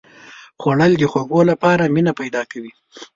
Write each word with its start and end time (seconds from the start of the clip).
خوړل 0.61 0.91
د 0.97 1.03
خوږو 1.11 1.41
لپاره 1.51 1.91
مینه 1.93 2.11
پیدا 2.19 2.41
کوي 2.51 2.71